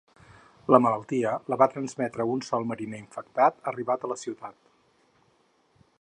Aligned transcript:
La 0.75 0.79
malaltia 0.85 1.33
la 1.53 1.59
va 1.63 1.67
transmetre 1.75 2.27
un 2.37 2.41
sol 2.49 2.65
mariner 2.71 3.03
infectat 3.05 3.61
arribat 3.73 4.09
a 4.09 4.13
la 4.15 4.21
ciutat. 4.25 4.59